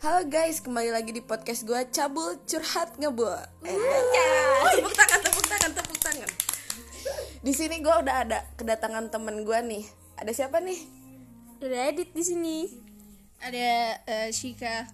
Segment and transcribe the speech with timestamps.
[0.00, 3.36] Halo guys, kembali lagi di podcast gue Cabul Curhat Ngebul.
[3.68, 3.76] Eh,
[4.80, 6.30] tepuk tangan tepuk tangan tepuk tangan
[7.44, 9.84] di sini gue udah ada kedatangan temen gue nih.
[10.16, 10.80] Ada siapa nih?
[11.60, 12.58] Ada Edit di sini.
[13.44, 14.88] Ada eh, Shika.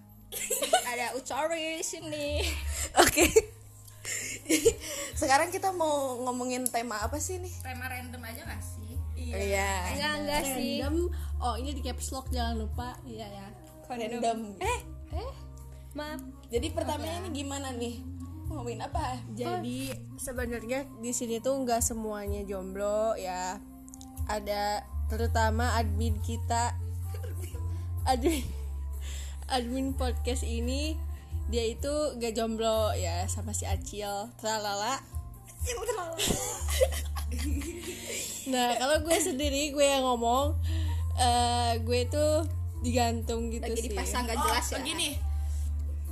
[0.91, 2.43] ada Utari di sini.
[3.07, 3.31] Oke.
[5.15, 7.55] Sekarang kita mau ngomongin tema apa sih nih?
[7.63, 9.71] tema random aja gak sih Iya.
[9.95, 10.83] Enggak enggak sih.
[10.83, 10.95] Random.
[11.39, 12.99] Oh, ini di caps lock jangan lupa.
[13.07, 13.47] Iya ya.
[13.87, 14.59] Random.
[14.59, 15.31] Eh, eh.
[15.95, 16.21] Maaf.
[16.47, 17.99] Jadi pertamanya ini gimana nih?
[18.47, 19.19] Ngomongin apa?
[19.35, 23.59] Jadi sebenarnya di sini tuh nggak semuanya jomblo ya.
[24.27, 26.75] Ada terutama admin kita
[28.11, 28.43] admin
[29.47, 30.99] admin podcast ini
[31.47, 34.99] dia itu gak jomblo ya sama si Acil tralala
[38.51, 40.59] nah kalau gue sendiri gue yang ngomong
[41.15, 42.43] eh gue tuh
[42.79, 44.77] digantung gitu Lagi sih dipasang gak jelas ya.
[44.77, 45.09] Begini.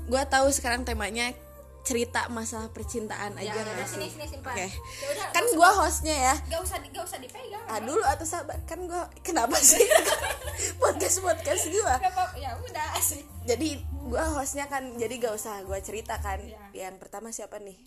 [0.06, 1.34] Gue tahu sekarang temanya
[1.82, 3.94] cerita masalah percintaan aja Ya, nggak udah sih?
[3.96, 4.54] sini sini simpan.
[4.54, 4.68] Oke.
[4.68, 6.36] Ya udah, Kan gue hostnya ya.
[6.44, 7.62] gak usah di- gak usah dipegang.
[7.64, 9.82] Ah dulu atau sahabat kan gue kenapa sih
[10.76, 11.96] podcast podcast gue
[12.36, 13.22] ya udah sih.
[13.44, 16.90] jadi gue hostnya kan jadi gak usah gue cerita kan Iya.
[16.90, 17.78] yang pertama siapa nih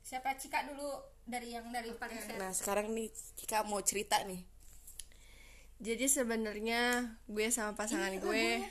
[0.00, 0.88] Siapa Cika dulu
[1.22, 2.34] dari yang dari paling set.
[2.36, 4.42] nah sekarang nih Cika mau cerita nih
[5.78, 8.66] Jadi sebenarnya gue sama pasangan gue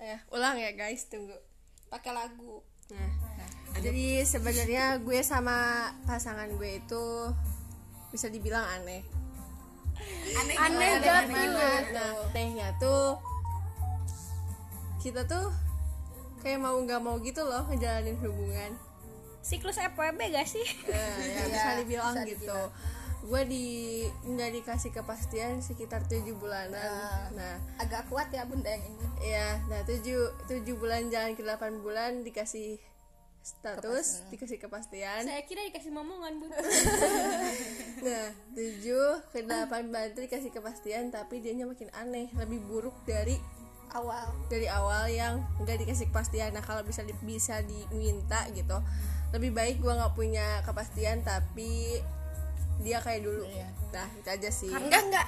[0.00, 1.38] eh ulang ya guys tunggu.
[1.86, 2.66] Pakai lagu.
[2.90, 3.10] Nah,
[3.78, 7.04] jadi sebenarnya gue sama pasangan gue itu
[8.10, 9.06] bisa dibilang aneh.
[10.34, 11.30] Aneh, Aneh gimana?
[11.30, 11.84] banget.
[11.94, 13.20] Nah, tehnya tuh
[14.98, 15.54] kita tuh
[16.42, 18.74] kayak mau nggak mau gitu loh ngejalanin hubungan.
[19.40, 20.66] Siklus FWB gak sih?
[20.90, 22.58] Nah, ya bisa dibilang gitu.
[23.20, 23.66] Gue di
[24.24, 27.30] nggak dikasih kepastian sekitar tujuh bulanan.
[27.32, 29.06] Nah, Agak kuat ya bunda yang ini.
[29.20, 32.80] Iya, nah tujuh tujuh bulan jalan ke delapan bulan dikasih
[33.40, 35.24] status, dikasih kepastian.
[35.24, 36.50] Saya kira dikasih momongan bun.
[38.00, 43.36] Nah, tujuh ke delapan bulan itu dikasih kepastian, tapi dianya makin aneh, lebih buruk dari
[43.90, 44.32] Awal.
[44.46, 46.54] dari awal yang nggak dikasih kepastian.
[46.54, 48.80] Nah, kalau bisa di- bisa diminta gitu,
[49.32, 52.00] lebih baik gua nggak punya kepastian, tapi
[52.80, 53.44] dia kayak dulu.
[53.92, 54.70] Nah, itu aja sih.
[54.72, 55.26] enggak enggak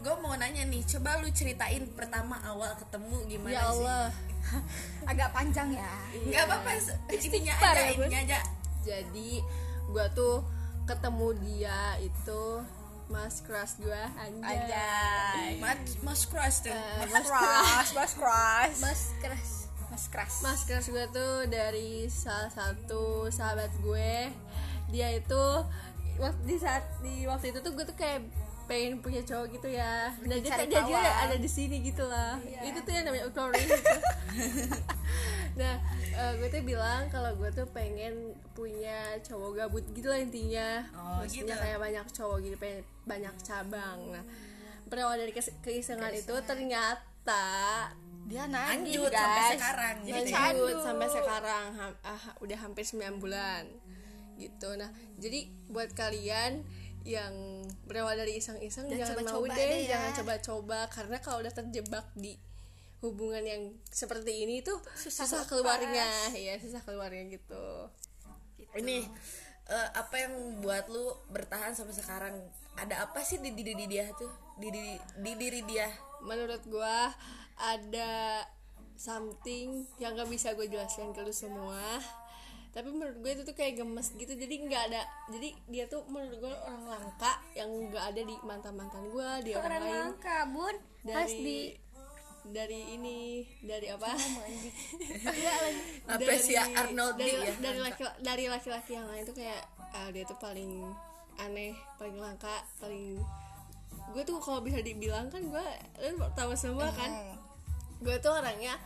[0.00, 4.08] gue mau nanya nih coba lu ceritain pertama awal ketemu gimana Ya Allah.
[5.10, 5.92] Agak panjang ya.
[6.16, 6.70] sih nggak apa-apa
[7.12, 8.40] intinya aja ya, intinya aja
[8.80, 9.44] Jadi
[9.92, 10.40] gua tuh
[10.88, 12.42] ketemu dia itu
[13.12, 13.76] mas crush
[14.16, 14.56] anjay.
[14.56, 15.50] Anjay.
[15.60, 16.72] Mas, mas crush tuh.
[16.72, 18.78] Eh, mas crush, mas crush.
[18.80, 19.50] Mas keras.
[19.92, 20.34] Mas keras.
[20.40, 24.32] Mas crush gue tuh dari salah satu sahabat gue.
[24.88, 25.44] Dia itu
[26.20, 28.20] waktu di saat di waktu itu tuh gue tuh kayak
[28.70, 30.14] pengen punya cowok gitu ya.
[30.22, 31.26] Dan dia, dia, kawan.
[31.26, 32.38] ada di sini gitu lah.
[32.62, 33.82] Itu tuh yang namanya Utori gitu.
[35.60, 35.74] nah,
[36.14, 40.86] eh, gue tuh bilang kalau gue tuh pengen punya cowok gabut gitu lah intinya.
[40.94, 41.64] Oh, Maksudnya gitu.
[41.66, 42.80] kayak banyak cowok gitu, pengen
[43.10, 43.98] banyak cabang.
[44.14, 44.24] Nah,
[44.86, 47.42] berawal dari kes- keisengan itu ternyata
[48.30, 49.96] Dia Lanjut sampai sekarang.
[50.06, 53.66] Jadi lanjut sampai sekarang ham- ah, udah hampir 9 bulan
[54.40, 54.88] gitu nah
[55.20, 56.64] jadi buat kalian
[57.04, 59.90] yang berawal dari iseng-iseng jangan mau coba-coba deh, deh ya.
[59.96, 62.36] jangan coba-coba karena kalau udah terjebak di
[63.00, 67.88] hubungan yang seperti ini tuh susah, Susah keluarnya ya susah keluarnya gitu
[68.70, 69.02] Ini
[69.66, 72.34] eh, apa yang buat lu bertahan sampai sekarang?
[72.78, 74.30] Ada apa sih di diri dia tuh?
[74.62, 75.90] Di diri di diri dia.
[76.22, 77.10] menurut gua
[77.58, 78.44] ada
[79.00, 81.96] something yang gak bisa gue jelaskan ke lu semua
[82.70, 84.30] tapi menurut gue itu tuh kayak gemes gitu.
[84.30, 88.74] Jadi nggak ada jadi dia tuh menurut gue orang langka yang nggak ada di mantan
[88.78, 89.98] mantan gue di orang, Orang lain.
[89.98, 90.74] langka bun.
[91.00, 91.58] dari di
[92.40, 94.10] dari ini dari apa?
[96.08, 97.52] Apa sih ya Arnold dari, ya?
[97.60, 99.60] dari laki dari laki-laki yang lain tuh kayak
[99.92, 100.88] ah, dia tuh paling
[101.40, 103.16] aneh paling langka paling
[104.10, 105.66] gue tuh kalau bisa dibilang kan gue
[106.10, 107.10] lu tahu semua kan?
[108.00, 108.80] Gue tuh orangnya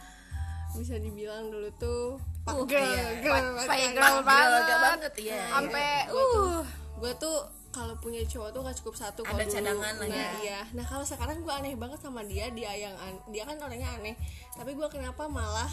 [0.74, 2.84] bisa dibilang dulu tuh pak girl,
[3.20, 3.92] girl, Kayak banget.
[3.94, 4.62] girl banget.
[4.62, 5.42] Gak banget iya.
[5.48, 6.60] Sampai gue tuh
[6.94, 7.36] gue tuh
[7.70, 10.30] kalau punya cowok tuh gak cukup satu Ada cadangan lah nah, ya.
[10.38, 13.90] iya nah kalau sekarang gue aneh banget sama dia dia yang an- dia kan orangnya
[13.92, 14.14] aneh
[14.52, 15.66] tapi gue kenapa malah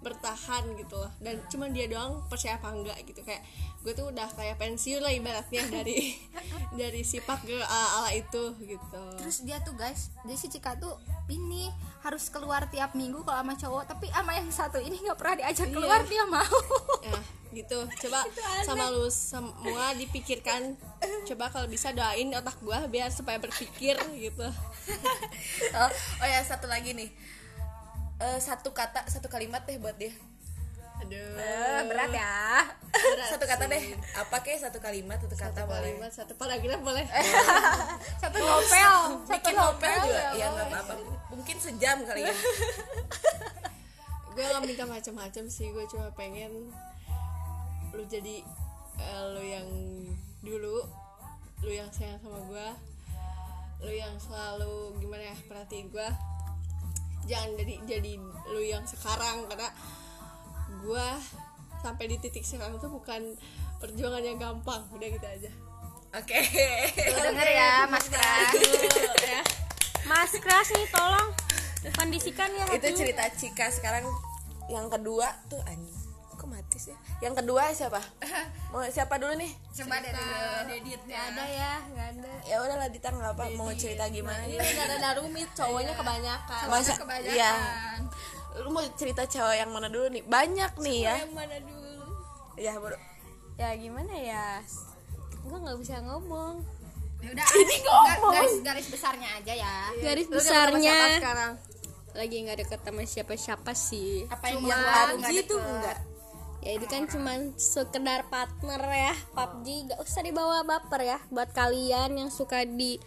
[0.00, 3.44] bertahan gitu loh dan cuman dia doang percaya apa enggak gitu kayak
[3.80, 6.16] gue tuh udah kayak pensiun lah ibaratnya dari
[6.76, 10.96] dari sifat girl ala, ala itu gitu Terus dia tuh guys, dia si Cika tuh
[11.28, 11.68] ini
[12.00, 15.68] harus keluar tiap minggu kalau sama cowok, tapi sama yang satu ini nggak pernah diajak
[15.70, 16.58] keluar dia mau.
[17.04, 17.24] Nah,
[17.58, 17.78] gitu.
[18.06, 18.24] Coba
[18.64, 20.74] sama lu semua dipikirkan.
[21.28, 24.48] Coba kalau bisa doain otak gua biar supaya berpikir gitu.
[25.78, 25.90] oh,
[26.24, 27.12] oh ya satu lagi nih
[28.20, 30.12] eh, satu kata satu kalimat deh buat dia.
[31.00, 31.32] Aduh.
[31.40, 32.68] Eh, berat ya.
[33.24, 33.96] Satu kata deh.
[34.12, 34.60] apa kek?
[34.60, 35.96] Satu kalimat satu kata boleh.
[35.96, 37.06] kalimat satu paragraf boleh.
[38.22, 40.12] Satu novel satu bikin novel juga?
[40.12, 40.94] ya ya nggak apa-apa.
[41.32, 42.34] Mungkin sejam kali ya.
[44.30, 46.70] Gue gak minta macam-macam sih gue cuma pengen
[47.90, 48.46] lu jadi
[49.02, 49.68] eh, lu yang
[50.40, 50.86] dulu
[51.66, 52.68] lu yang sayang sama gue
[53.84, 56.08] lu yang selalu gimana ya perhatiin gue
[57.28, 58.12] jangan jadi jadi
[58.50, 59.68] lu yang sekarang karena
[60.80, 61.06] gue
[61.80, 63.36] sampai di titik sekarang tuh bukan
[63.80, 65.50] perjuangan yang gampang udah gitu aja.
[66.10, 66.38] Oke.
[66.96, 68.52] Denger ya mas Kras.
[69.24, 69.40] ya.
[70.04, 71.28] Mas Kras nih tolong
[71.96, 74.04] kondisikan ya itu cerita Cika sekarang
[74.68, 75.99] yang kedua tuh anjing
[76.80, 78.00] sih yang kedua siapa?
[78.72, 79.52] Mau siapa dulu nih?
[79.76, 80.16] Coba dari
[80.72, 81.20] Dedit ya.
[81.28, 82.32] ada ya nggak ada.
[82.48, 84.40] Ya udahlah Dita nggak apa mau cerita gimana?
[84.48, 86.64] Ini ada Narumi cowoknya kebanyakan.
[86.70, 87.34] Masa kebanyakan.
[87.34, 87.52] iya.
[88.64, 90.22] Lu mau cerita cowok yang mana dulu nih?
[90.24, 91.14] Banyak nih ya.
[91.20, 92.04] Yang mana dulu?
[92.56, 92.98] Ya bro.
[93.60, 94.46] Ya gimana ya?
[95.44, 96.64] Gue nggak bisa ngomong.
[97.20, 97.76] Ya udah, ini
[98.32, 99.74] garis, garis besarnya aja ya.
[100.00, 101.20] garis Lu besarnya.
[101.20, 101.52] sekarang?
[102.16, 104.24] Lagi nggak deket sama siapa-siapa sih.
[104.32, 104.80] Apa yang yang
[105.20, 105.68] nggak tuh deket?
[105.68, 105.98] enggak
[106.60, 112.20] ya itu kan cuma sekedar partner ya PUBG gak usah dibawa baper ya buat kalian
[112.20, 113.00] yang suka di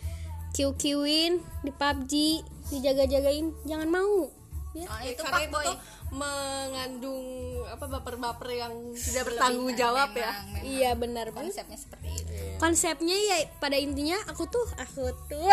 [0.53, 2.13] kiu-kiuin di PUBG
[2.69, 4.29] dijaga-jagain jangan mau.
[4.73, 4.89] Ya.
[4.89, 5.65] Oh, itu karena Pak itu Boy.
[5.69, 5.77] tuh
[6.13, 7.25] mengandung
[7.69, 10.29] apa baper-baper yang tidak bertanggung jawab ya.
[10.29, 10.63] Memang, memang.
[10.65, 11.41] Iya benar bu.
[11.41, 12.33] Konsepnya seperti itu.
[12.61, 15.49] konsepnya ya pada intinya aku tuh aku tuh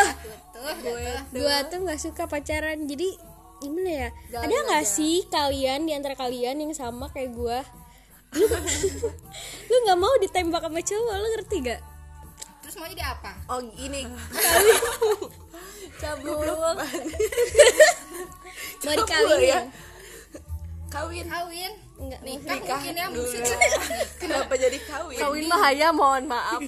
[0.53, 0.93] Tuh, gue
[1.33, 1.79] gue tuh.
[1.81, 2.85] Nggak suka pacaran.
[2.85, 3.17] Jadi
[3.61, 4.09] gimana ya?
[4.37, 7.59] Ada nggak sih kalian di antara kalian yang sama kayak gue
[8.31, 8.47] lu
[9.71, 11.81] lu nggak mau ditembak sama cowok lu ngerti gak
[12.61, 13.35] Terus mau jadi apa?
[13.51, 14.07] oh gini.
[15.99, 16.71] Cabul mau
[19.43, 19.67] ya.
[20.91, 21.73] dikawinin kawin.
[21.99, 22.39] Nggak Kawin?
[22.39, 23.57] mau Nikah Nikah mungkin ya maksudnya.
[24.23, 25.19] kenapa jadi kawin?
[25.19, 26.61] Kawin bahaya mohon maaf.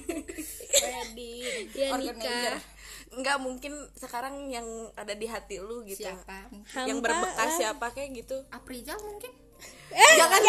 [1.78, 2.58] Ya nikah.
[3.12, 4.64] Enggak mungkin sekarang yang
[4.96, 6.02] ada di hati lu gitu.
[6.02, 6.48] Siapa?
[6.88, 7.58] yang berbekas lah.
[7.60, 8.42] siapa kayak gitu.
[8.50, 9.30] Aprijal mungkin?
[9.92, 10.40] Eh jangan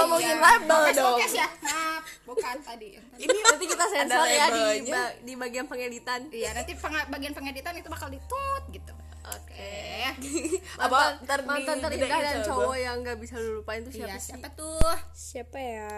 [0.00, 1.48] ngomongin label dong Podcast ya?
[1.60, 2.96] Maaf, bukan tadi.
[3.16, 7.74] ini nanti kita sensor ya di, ba- di bagian pengeditan Iya, nanti peng- bagian pengeditan
[7.74, 8.92] itu bakal ditut gitu.
[9.28, 10.08] Oke.
[10.80, 14.30] apa ntar mantan terindah dan cowok yang nggak bisa lu lupain tuh Iya, siapa sih
[14.32, 14.94] siapa tuh?
[15.12, 15.92] siapa ya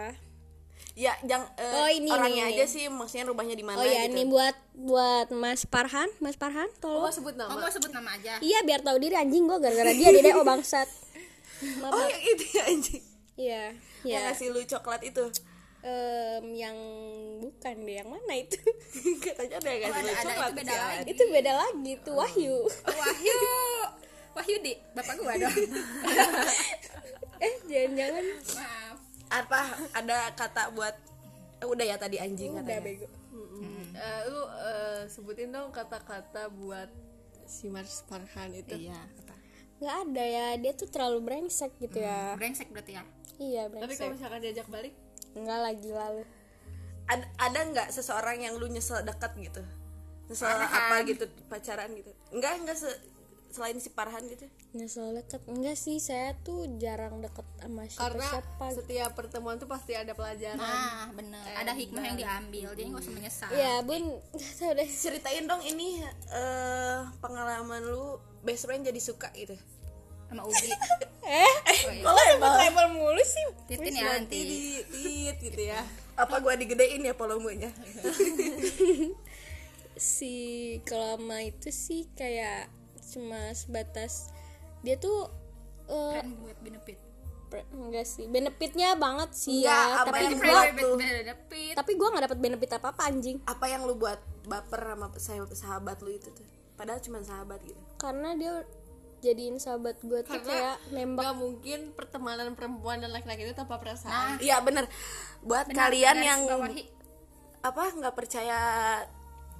[0.91, 2.53] ya jangan eh, Oh, ini orangnya nih.
[2.53, 6.35] aja sih maksudnya rumahnya di mana oh ya gitu ini buat buat Mas Parhan Mas
[6.35, 8.35] Parhan tolong Oh, mau sebut Oh, nama mau sebut nama aja.
[8.39, 10.91] iya biar tahu diri anjing gua gara-gara dia dede oh bangsat
[11.77, 13.03] Maaf, oh yang itu ya anjing
[13.35, 13.63] iya
[14.03, 15.25] yang ya ngasih lu coklat itu
[15.81, 16.77] Em, yang
[17.39, 18.53] bukan deh yang mana itu
[19.25, 20.83] katanya ada yang ngasih Oh, lu ada- ada, coklat itu beda ya.
[20.83, 21.05] lagi.
[21.07, 22.55] itu beda lagi tuh Wahyu
[22.85, 23.39] Wahyu.
[24.31, 25.51] Wahyudi, bapak gua dong.
[27.41, 28.95] eh jangan-jangan Maaf.
[29.29, 29.59] apa
[29.91, 30.95] ada kata buat
[31.57, 33.07] eh, udah ya tadi anjing udah katanya bego
[33.91, 36.87] Eh, lu eh, sebutin dong kata-kata buat
[37.43, 38.97] si Mars Farhan itu Iya?
[39.81, 42.37] Nggak ada ya dia tuh terlalu brengsek gitu ya.
[42.37, 43.03] Brengsek berarti ya.
[43.41, 43.99] iya tapi brengsek.
[43.99, 44.93] kalau misalkan diajak balik?
[45.33, 46.23] Nggak lagi lalu
[47.09, 49.59] ada ada nggak seseorang yang lu nyesel dekat gitu?
[50.29, 52.13] Nyesel apa gitu pacaran gitu?
[52.31, 53.01] Enggak enggak se-
[53.51, 54.47] selain si Parhan gitu?
[54.71, 55.43] Nyesel deket?
[55.43, 60.15] Enggak sih saya tuh jarang deket sama karena siapa siapa setiap pertemuan tuh pasti ada
[60.15, 60.55] pelajaran.
[60.55, 61.43] Nah, bener.
[61.57, 63.49] Ada hikmah yang diambil, jadi nggak usah menyesal.
[63.51, 64.03] ya bun.
[64.37, 64.87] Nggak tahu deh.
[64.87, 65.99] Ceritain dong ini
[66.31, 69.53] eh pengalaman lu best friend jadi suka gitu
[70.27, 70.71] Sama Ugi.
[71.27, 71.53] eh
[71.99, 74.39] boleh boleh label mulu sih Titin ya nanti nanti.
[74.41, 74.59] di
[74.91, 75.81] tit gitu ya
[76.13, 77.69] apa gua digedein ya volumenya
[79.97, 80.33] si
[80.81, 82.71] kelama itu sih kayak
[83.05, 84.31] cuma sebatas
[84.81, 85.29] dia tuh
[85.85, 86.99] eh, Friend buat benefit.
[87.51, 90.95] enggak sih benefitnya banget sih Enggak, ya apa tapi yang gua lu?
[90.95, 91.73] benefit.
[91.75, 94.17] tapi gua nggak dapet benefit apa apa anjing apa yang lu buat
[94.47, 96.47] baper sama sah- sahabat lu itu tuh
[96.81, 97.77] padahal cuma sahabat gitu.
[98.01, 98.65] Karena dia
[99.21, 101.21] jadiin sahabat gue tuh kayak nembak.
[101.21, 104.41] nggak mungkin pertemanan perempuan dan laki-laki itu tanpa perasaan.
[104.41, 104.89] Iya bener.
[105.45, 106.83] Buat Benar, kalian garis yang bawahi.
[107.61, 108.59] apa nggak percaya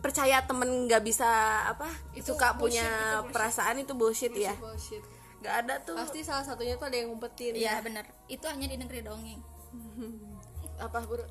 [0.02, 1.30] percaya temen nggak bisa
[1.70, 1.86] apa
[2.26, 4.58] suka punya perasaan itu bullshit ya.
[4.58, 5.06] Bullshit
[5.46, 5.94] nggak ada tuh.
[5.94, 7.54] Pasti salah satunya tuh ada yang ngumpetin.
[7.58, 8.06] Iya, bener.
[8.30, 9.42] Itu hanya di negeri dongeng.
[10.86, 11.22] apa bro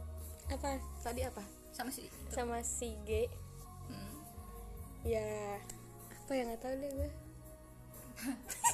[0.50, 0.78] apa?
[1.02, 1.42] Tadi apa?
[1.74, 3.26] Sama si sama si G.
[5.02, 5.56] Ya
[6.30, 7.10] apa yang nggak tahu deh gue.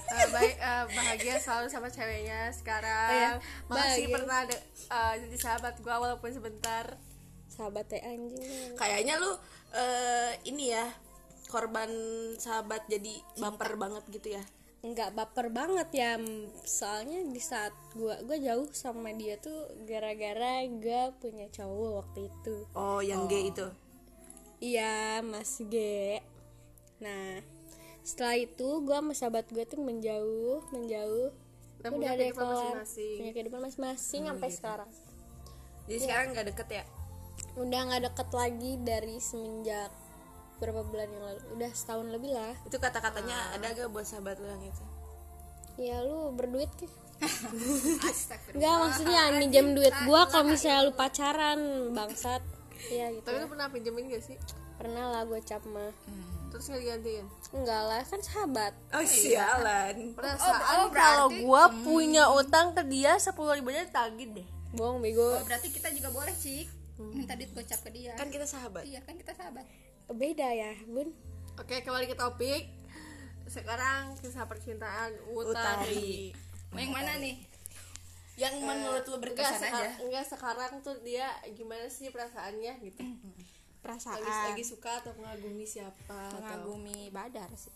[0.06, 3.10] Eh, baik eh, bahagia selalu sama ceweknya sekarang.
[3.10, 3.32] Oh ya,
[3.66, 4.14] masih bahagia.
[4.14, 4.56] pernah ada
[4.92, 7.00] eh, jadi sahabat gua walaupun sebentar.
[7.48, 8.76] Sahabat teh anjing.
[8.76, 9.32] Kayaknya lu
[9.72, 10.84] eh, ini ya
[11.48, 11.88] korban
[12.36, 14.44] sahabat jadi baper banget gitu ya?
[14.84, 16.20] Nggak baper banget ya
[16.68, 22.56] soalnya di saat gua gua jauh sama dia tuh gara-gara gua punya cowok waktu itu.
[22.76, 23.66] Oh yang gay itu?
[24.60, 25.74] Iya mas G
[26.96, 27.42] nah
[28.06, 31.34] setelah itu gua sama sahabat gua tuh menjauh menjauh.
[31.86, 33.18] Udah ada kelar masing-masing.
[33.18, 34.90] punya kehidupan masing-masing sampai sekarang.
[35.86, 36.84] Jadi sekarang nggak deket ya?
[37.58, 39.90] Udah nggak deket lagi dari semenjak
[40.62, 41.40] berapa bulan yang lalu.
[41.58, 42.54] Udah setahun lebih lah.
[42.64, 44.84] Itu kata-katanya ada gak buat sahabat lu yang itu?
[45.76, 46.88] Ya lu berduit ke.
[48.56, 52.42] Enggak maksudnya minjem duit gua kalau misalnya lu pacaran bangsat.
[52.86, 54.38] Iya gitu tapi lu pernah pinjemin gak sih
[54.76, 55.92] Pernah lah gue cap mah.
[56.46, 57.26] Terus nggak digantiin?
[57.52, 58.72] Enggak lah kan sahabat.
[58.90, 59.96] Oh sialan.
[60.14, 64.46] perasaan kalau gua punya utang ke dia sepuluh ribu aja tagih deh.
[64.72, 65.24] Bohong bego.
[65.26, 66.68] Oh, berarti kita juga boleh cik.
[66.96, 68.16] Minta duit gocap ke dia.
[68.16, 68.84] Kan kita sahabat.
[68.84, 69.68] Iya kan kita sahabat.
[70.08, 71.12] Beda ya bun.
[71.56, 72.72] Oke kembali ke topik.
[73.46, 76.34] Sekarang kisah percintaan Utari,
[76.68, 77.36] mau yang mana nih?
[78.34, 79.90] Yang menurut lu Enggak, berkesan seka- aja.
[80.02, 83.00] enggak sekarang tuh dia gimana sih perasaannya gitu
[83.86, 84.18] perasaan.
[84.18, 86.42] Lagi, lagi suka atau mengagumi siapa atau?
[86.42, 87.70] Mengagumi badar sih.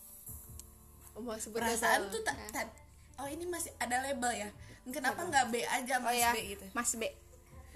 [1.15, 2.75] Mau sebut perasaan tuh tak tak-
[3.15, 4.49] oh ini masih ada label ya?
[4.83, 6.65] Kenapa nggak B aja oh mas ya B gitu?
[6.73, 7.03] Mas B.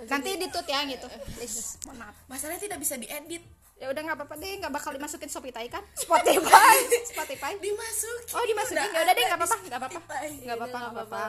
[0.03, 1.07] Nanti ditut ya gitu.
[1.33, 2.15] Please mohon maaf.
[2.27, 3.43] Masalahnya tidak bisa diedit.
[3.75, 5.83] Ya udah nggak apa-apa deh nggak bakal dimasukin Spotify kan?
[5.93, 6.75] Spotify.
[7.11, 7.55] Spotify.
[7.59, 8.33] Dimasukin.
[8.33, 8.87] Oh dimasukin.
[8.89, 10.15] Ya udah deh nggak apa-apa nggak apa-apa.
[10.41, 11.23] Nggak apa-apa nggak apa-apa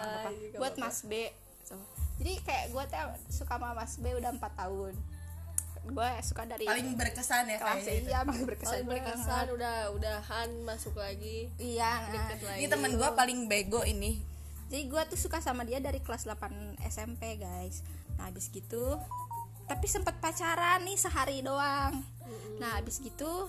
[0.57, 1.13] buat Mas B.
[1.63, 1.75] So,
[2.17, 4.95] jadi kayak gue tuh suka sama Mas B udah empat tahun
[5.89, 8.09] gue suka dari paling berkesan ya kelas kayaknya itu.
[8.09, 9.45] iya masih berkesan Paling berkesan.
[9.53, 11.49] udah udahan masuk lagi.
[11.57, 12.55] Iya nah.
[12.55, 14.21] ini temen gue paling bego ini.
[14.67, 16.43] Jadi gue tuh suka sama dia dari kelas 8
[16.85, 17.87] SMP guys.
[18.15, 18.99] Nah habis gitu
[19.67, 22.03] tapi sempet pacaran nih sehari doang.
[22.57, 23.47] Nah habis gitu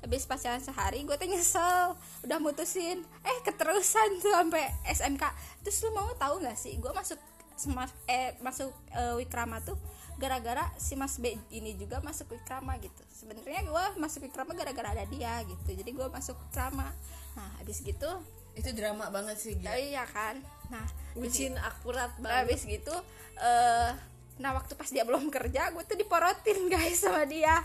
[0.00, 1.94] habis pacaran sehari gue tuh nyesel.
[2.22, 3.02] Udah mutusin.
[3.20, 5.24] Eh keterusan tuh sampai SMK
[5.60, 7.18] terus lu mau tahu nggak sih gue masuk
[7.52, 9.76] sema- eh masuk eh, Wikrama tuh
[10.20, 13.00] gara-gara si Mas B ini juga masuk Wikrama gitu.
[13.08, 15.70] Sebenarnya gue masuk Wikrama gara-gara ada dia gitu.
[15.72, 16.92] Jadi gue masuk Wikrama
[17.30, 18.10] nah habis gitu
[18.52, 19.70] itu drama banget sih Oh, gila.
[19.78, 20.42] iya kan?
[20.68, 20.82] Nah
[21.14, 22.36] bucin akurat banget.
[22.44, 22.92] habis gitu
[23.40, 23.90] eh
[24.36, 27.62] nah waktu pas dia belum kerja gue tuh diporotin guys sama dia.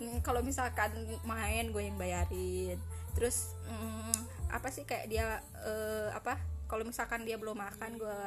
[0.00, 0.90] Hmm, kalau misalkan
[1.22, 2.80] main gue yang bayarin.
[3.14, 4.16] Terus mm,
[4.50, 6.40] apa sih kayak dia eh, apa?
[6.66, 8.18] Kalau misalkan dia belum makan gue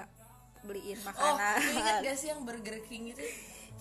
[0.63, 1.57] beliin oh makanan.
[1.63, 3.23] lu ingat gak sih yang Burger King itu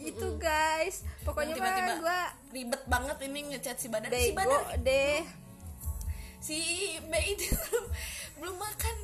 [0.01, 1.03] itu guys.
[1.25, 2.21] Pokoknya Yang mah tiba-tiba gue
[2.53, 5.21] ribet banget ini ngechat si Badar si Badar deh.
[6.41, 6.59] Si
[7.01, 7.87] B itu belum,
[8.39, 8.97] belum makan.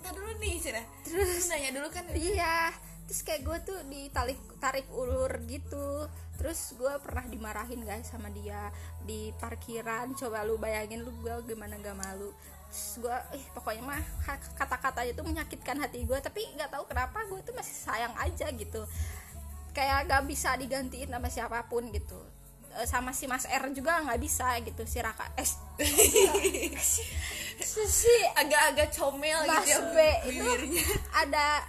[0.00, 2.04] Ntar dulu nih Cina Terus nanya dulu kan.
[2.16, 2.72] iya
[3.04, 6.06] terus kayak gue tuh ditarik tarik ulur gitu.
[6.38, 8.70] Terus gue pernah dimarahin guys sama dia
[9.02, 10.14] di parkiran.
[10.14, 12.30] Coba lu bayangin lu gue gimana gak malu.
[12.70, 14.02] Terus gue eh pokoknya mah
[14.54, 18.86] kata-katanya tuh menyakitkan hati gue tapi nggak tahu kenapa gue tuh masih sayang aja gitu
[19.70, 22.18] kayak gak bisa digantiin sama siapa pun gitu.
[22.70, 25.42] Eh, sama si Mas R juga nggak bisa gitu si Raka eh
[27.90, 29.98] si, agak-agak comel Mas gitu ya B
[30.30, 30.46] itu
[31.12, 31.66] ada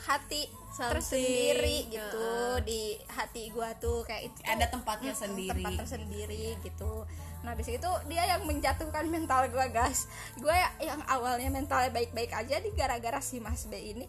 [0.00, 0.90] hati Something.
[0.94, 2.30] tersendiri gitu
[2.62, 6.92] di hati gua tuh kayak itu ada tempatnya Mm, sendiri tempat tersendiri gitu.
[7.42, 10.06] Nah habis itu dia yang menjatuhkan mental gua guys.
[10.34, 14.06] Gua ya- yang awalnya mentalnya baik-baik aja di gara-gara si Mas B ini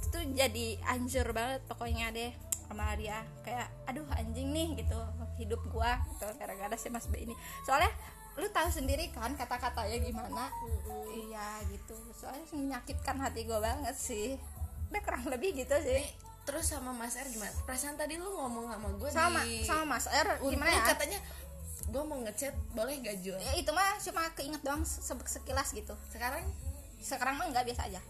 [0.00, 2.32] itu jadi anjur banget pokoknya deh
[2.68, 5.00] sama dia kayak aduh anjing nih gitu
[5.40, 7.34] hidup gua gitu gara-gara si Mas B ini.
[7.64, 7.88] Soalnya
[8.38, 10.46] lu tahu sendiri kan kata-katanya gimana?
[11.10, 11.96] Iya gitu.
[12.14, 14.36] Soalnya menyakitkan hati gua banget sih.
[14.92, 16.04] Udah kurang lebih gitu sih.
[16.48, 17.52] Terus sama Mas R gimana?
[17.68, 20.96] Perasaan tadi lu ngomong sama gue sama di sama Mas R gimana ya?
[20.96, 21.20] katanya
[21.88, 25.92] gue mau ngechat boleh gak Jul Ya, itu mah cuma keinget doang se- sekilas gitu.
[26.08, 26.40] Sekarang?
[27.04, 28.00] Sekarang mah enggak biasa aja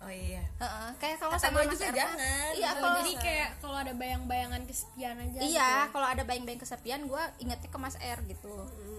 [0.00, 0.40] oh iya.
[0.56, 2.50] Heeh, kayak kalau Kata sama gua Mas juga jangan.
[2.56, 7.00] iya Kalau kalau jadi kayak kalau ada bayang-bayangan kesepian aja iya kalau ada bayang-bayang kesepian
[7.04, 8.54] gue ingetnya ke Mas R gitu.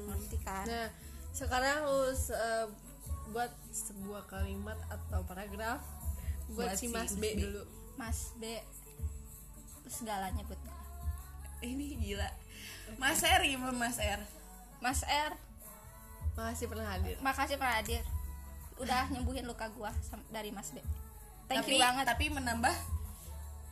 [0.10, 0.66] Ngerti kan?
[0.70, 0.88] Nah
[1.32, 2.66] sekarang lu eh,
[3.32, 5.80] buat sebuah kalimat atau paragraf
[6.52, 7.40] buat, Buat si Mas Mas B B.
[7.50, 7.64] dulu.
[7.98, 8.44] Mas B.
[9.88, 10.78] Segalanya buat gua.
[11.62, 12.30] ini gila.
[12.98, 14.22] Mas R gimana Mas R?
[14.82, 15.34] Mas R.
[16.34, 17.16] Makasih pernah hadir.
[17.22, 18.02] Makasih pernah hadir
[18.82, 19.94] udah nyembuhin luka gua
[20.28, 20.82] dari Mas B
[21.46, 22.76] thank tapi you banget tapi menambah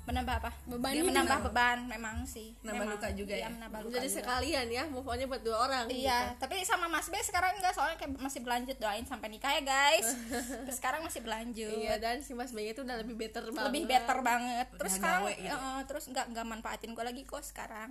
[0.01, 1.09] menambah apa Beban Dia juga.
[1.11, 2.97] menambah beban memang sih Menambah Memang.
[2.97, 3.49] luka juga Iya, ya?
[3.51, 4.17] menambah luka jadi juga.
[4.17, 7.93] sekalian ya move onnya buat dua orang Iya, tapi sama Mas B sekarang enggak soalnya
[7.95, 10.09] kayak masih berlanjut doain sampai nikah ya guys.
[10.65, 11.61] Terus sekarang masih berlanjut.
[11.69, 11.77] gitu.
[11.79, 14.67] iya dan si Mas B itu udah lebih better banget Lebih better banget.
[14.71, 15.53] Terus Udah sekarang gawe gitu.
[15.53, 17.89] eh, terus enggak enggak manfaatin gue lagi kok sekarang.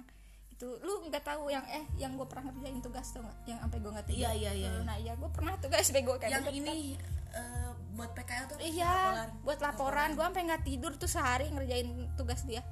[0.58, 0.74] Gitu.
[0.82, 3.38] Lu nggak tahu yang eh yang gue pernah ngerjain tugas tuh nggak?
[3.46, 4.18] Yang sampai gue nggak tidur.
[4.26, 4.70] Iya, iya, iya.
[4.82, 6.66] nah iya gue pernah tugas bego kayak yang gitu.
[6.66, 6.98] ini
[7.30, 9.28] eh, buat PKL tuh iya laporan.
[9.46, 10.08] buat laporan.
[10.18, 11.88] Gue sampai nggak tidur tuh sehari ngerjain
[12.18, 12.66] tugas dia.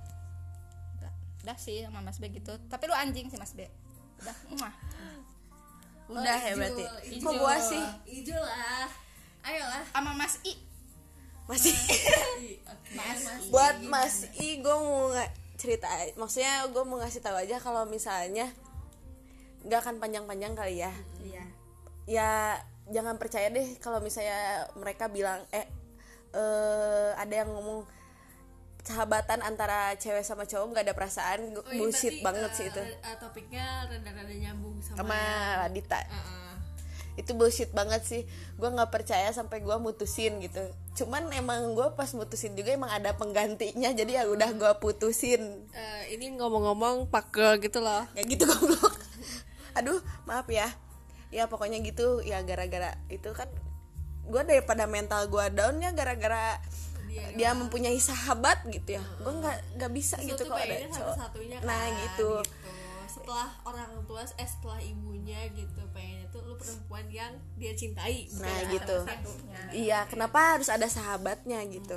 [0.98, 1.12] Udah,
[1.46, 2.58] udah sih sama mas B gitu.
[2.66, 3.70] Tapi lu anjing sih mas B.
[4.18, 4.74] Udah muah.
[6.06, 6.84] udah ya berarti?
[7.18, 7.22] Ijo.
[7.22, 7.84] kok gua sih?
[8.10, 8.90] Ijo lah.
[9.46, 9.82] Ayolah.
[9.94, 10.58] Sama mas I.
[11.46, 11.78] Masih
[12.98, 13.22] mas
[13.54, 15.88] buat Mas I gue mau nggak cerita
[16.20, 18.52] maksudnya gue mau ngasih tahu aja kalau misalnya
[19.66, 20.92] nggak akan panjang-panjang kali ya.
[21.24, 21.44] Iya.
[22.06, 22.30] Ya
[22.86, 25.66] jangan percaya deh kalau misalnya mereka bilang eh
[26.30, 27.82] eh, ada yang ngomong
[28.86, 31.50] sahabatan antara cewek sama cowok nggak ada perasaan.
[31.58, 32.82] Oh, bullshit berarti, banget eh, sih itu.
[32.86, 35.18] eh, topiknya rada-rada nyambung sama, sama
[35.66, 36.45] Radita Heeh.
[37.16, 38.22] Itu bullshit banget sih.
[38.60, 40.60] Gue nggak percaya sampai gue mutusin gitu.
[41.00, 45.66] Cuman emang gue pas mutusin juga emang ada penggantinya jadi ya udah gue putusin.
[45.72, 48.04] Eh, ini ngomong-ngomong pakel gitu loh.
[48.12, 48.94] Ya gitu goblok.
[49.74, 50.68] Aduh maaf ya.
[51.32, 52.20] Ya pokoknya gitu.
[52.20, 53.48] Ya gara-gara itu kan
[54.26, 56.60] gue daripada mental gue down ya gara-gara
[57.36, 59.04] dia, mempunyai sahabat gitu ya.
[59.24, 60.92] Gue nggak nggak bisa Lu gitu kalau ada cowok.
[61.16, 62.30] satu-satunya nah kan, gitu.
[63.08, 68.60] setelah orang tua eh setelah ibunya gitu pengennya tuh lu perempuan yang dia cintai nah
[68.68, 68.98] gitu.
[69.72, 71.96] iya kenapa harus ada sahabatnya gitu?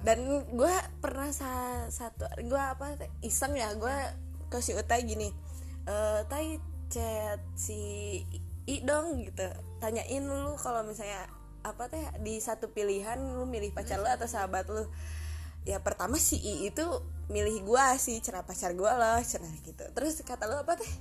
[0.00, 0.24] Dan
[0.56, 0.74] gue
[1.04, 3.94] pernah sa satu gue apa iseng ya gue
[4.50, 5.28] ke si Utai gini
[5.84, 6.56] eh Tai
[6.90, 7.78] chat si
[8.66, 9.46] I dong gitu.
[9.78, 14.66] Tanyain lu kalau misalnya apa teh di satu pilihan lu milih pacar lu atau sahabat
[14.72, 14.88] lu.
[15.68, 16.84] Ya pertama si I itu
[17.30, 19.84] milih gua sih cerah pacar gua loh cerah gitu.
[19.94, 20.92] Terus kata lu apa teh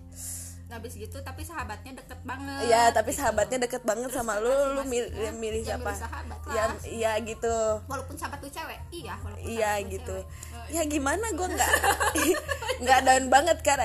[0.69, 5.09] habis gitu tapi sahabatnya deket banget Iya, tapi sahabatnya deket banget sama lu, lu milih,
[5.33, 5.89] milih ya siapa?
[5.89, 7.55] milih sahabat Ya, iya gitu.
[7.85, 10.15] walaupun sahabat lu cewek iya walaupun Iya gitu.
[10.15, 10.69] cewek.
[10.69, 11.71] Ya gimana gua nggak
[12.81, 13.81] nggak down banget kan?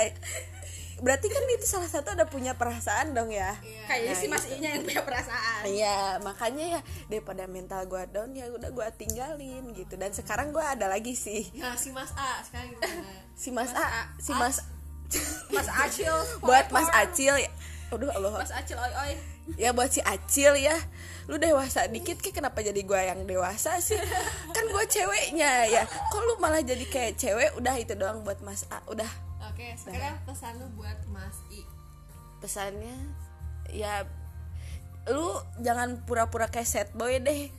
[0.94, 3.52] Berarti kan itu salah satu ada punya perasaan dong ya.
[3.84, 8.46] kayaknya sih mas I-nya yang punya perasaan Iya, makanya ya daripada mental gua down ya
[8.46, 9.94] udah gua tinggalin gitu.
[9.94, 13.86] Dan sekarang gua ada lagi sih nah si Mas A sekarang gimana si Mas A,
[14.16, 14.56] si Mas
[15.52, 16.16] mas Acil.
[16.42, 17.50] Buat Mas Acil ya.
[17.92, 18.40] Aduh Allah.
[18.40, 19.14] mas Acil oi oi
[19.60, 20.76] ya buat si Acil ya.
[21.28, 23.96] Lu dewasa dikit kenapa jadi gua yang dewasa sih?
[24.56, 25.82] Kan gua ceweknya ya.
[25.84, 27.50] Kok lu malah jadi kayak cewek?
[27.56, 29.08] Udah itu doang buat Mas A udah.
[29.52, 31.62] Oke sekarang pesan lu buat Mas I.
[32.40, 32.96] Pesannya
[33.72, 34.04] ya
[35.08, 37.52] lu jangan pura-pura kayak sad boy deh.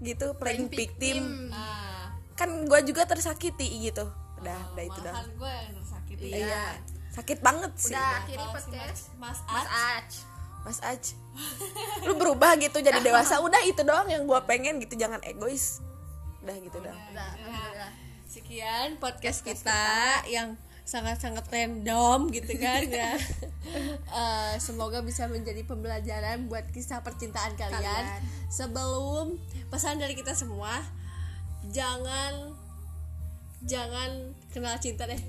[0.00, 1.52] Gitu playing victim.
[1.52, 4.08] ah kan gua juga tersakiti gitu.
[4.40, 5.28] Udah udah itu doang.
[5.36, 7.94] gue yang tersakiti iya sakit banget sih.
[7.94, 9.02] Udah akhiri podcast.
[9.18, 10.10] Mas mas A Ac
[10.60, 11.02] Mas Aj.
[12.04, 13.40] Lu berubah gitu jadi dewasa.
[13.46, 14.96] Udah itu doang yang gua pengen gitu.
[14.96, 15.80] Jangan egois.
[16.40, 17.32] Udah gitu dah Nah,
[18.24, 20.56] sekian podcast kita yang
[20.88, 23.14] sangat-sangat random gitu kan ya.
[24.10, 27.78] Eh, semoga bisa menjadi pembelajaran buat kisah percintaan kalian.
[27.78, 28.20] Kalian.
[28.50, 29.38] Sebelum
[29.70, 30.82] pesan dari kita semua,
[31.70, 32.56] jangan
[33.62, 35.20] jangan kenal cinta deh.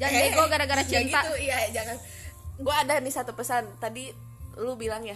[0.00, 1.96] Jangan bego gara-gara ya cinta gitu iya jangan
[2.60, 4.10] gua ada nih satu pesan tadi
[4.58, 5.14] lu bilang ya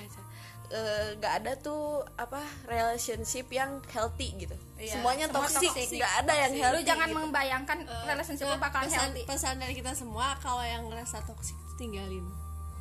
[0.70, 5.98] eh, nggak ada tuh apa relationship yang healthy gitu semuanya semua toxic toxic.
[5.98, 7.18] nggak ada yang lu healthy jangan gitu.
[7.22, 11.74] membayangkan relationship lu bakalan pesan, healthy pesan dari kita semua kalau yang ngerasa toksik itu
[11.78, 12.26] tinggalin.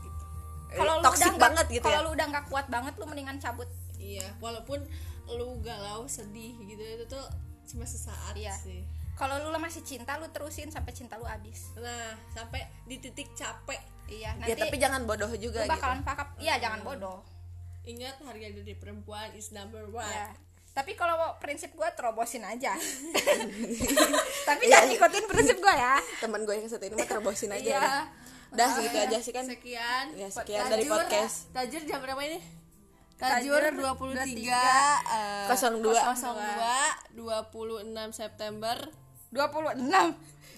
[0.02, 0.24] Gitu.
[0.74, 3.38] kalau lu toxic udah banget gitu kalau ya lu udah nggak kuat banget lu mendingan
[3.38, 3.70] cabut
[4.08, 4.80] Iya, walaupun
[5.28, 7.26] lu galau, sedih gitu itu tuh
[7.68, 8.56] cuma sesaat Iya.
[8.56, 8.88] sih.
[9.18, 11.74] Kalau lu masih cinta lu terusin sampai cinta lu habis.
[11.74, 13.82] Nah, sampai di titik capek.
[14.08, 15.74] iya ya nanti tapi jangan bodoh lu juga gitu.
[15.76, 17.20] bakalan pakap iya jangan bodoh.
[17.84, 20.08] Ingat harga diri perempuan is number one.
[20.08, 20.32] ya
[20.78, 22.78] tapi kalau prinsip gue terobosin aja.
[24.50, 25.98] Tapi jangan ikutin prinsip gue ya.
[26.22, 27.82] Teman gue yang satu ini mah terbosin aja Iya.
[27.82, 28.02] udah.
[28.54, 29.46] udah segitu aja sih kan.
[29.50, 30.06] Sekian.
[30.14, 31.50] ya sekian dari podcast.
[31.50, 32.38] Tajur jam berapa ini?
[33.18, 38.78] Tajur 23 eh, 02 02 26 September
[39.32, 39.84] 26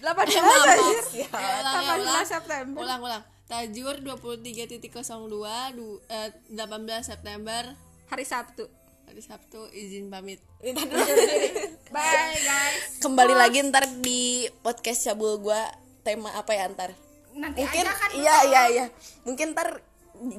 [0.00, 1.04] anjir.
[1.12, 1.28] Ya,
[1.60, 2.24] ulang, ya, 18 ulang.
[2.24, 2.78] September.
[2.80, 3.22] Ulang ulang.
[3.50, 7.62] Tajur 23.02 du, eh, 18 September.
[8.08, 8.64] Hari Sabtu.
[9.10, 10.38] Hari Sabtu izin pamit.
[11.94, 13.02] bye guys.
[13.02, 15.60] Kembali lagi ntar di podcast cabul gue
[16.06, 16.94] tema apa ya ntar?
[17.34, 18.86] Nanti mungkin aja kan iya iya iya.
[19.26, 19.82] Mungkin ntar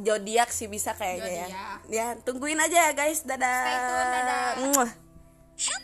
[0.08, 1.48] zodiak sih bisa kayaknya ya.
[1.92, 3.28] Ya tungguin aja ya guys.
[3.28, 3.60] Dadah.
[3.60, 4.50] Stay tune, dadah.
[4.72, 4.92] Muah.